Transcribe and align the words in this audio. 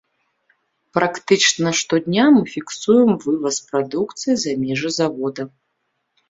Практычна 0.97 1.73
штодня 1.79 2.23
мы 2.37 2.41
фіксуем 2.53 3.11
вываз 3.25 3.61
прадукцыі 3.69 4.33
за 4.45 4.57
межы 4.65 4.89
завода. 4.99 5.47